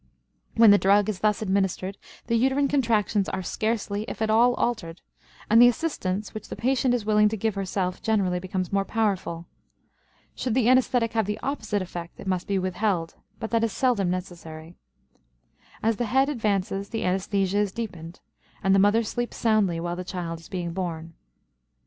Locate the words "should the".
10.33-10.67